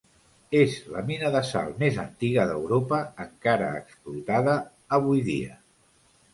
És 0.59 0.77
la 0.93 1.03
mina 1.09 1.29
de 1.35 1.41
sal 1.49 1.69
més 1.83 1.99
antiga 2.05 2.47
d'Europa 2.53 3.03
encara 3.27 3.71
explotada 3.83 4.59
avui 5.01 5.25
dia. 5.33 5.63